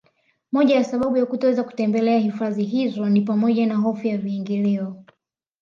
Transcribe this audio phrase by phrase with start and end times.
[0.51, 4.95] Moja ya sababu ya kutoweza kutembelea hifadhi hizo ni pamoja na hofu ya viingilio